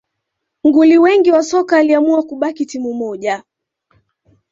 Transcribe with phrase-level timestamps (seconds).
[0.63, 3.43] Nguli wengi wa soka waliamua kubaki timu moja